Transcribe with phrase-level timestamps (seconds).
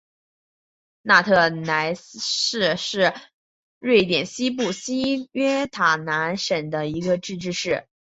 [1.03, 3.13] 约特讷市是
[3.77, 7.87] 瑞典西部西约塔兰省的一个自治市。